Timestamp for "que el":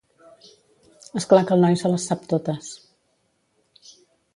1.51-1.63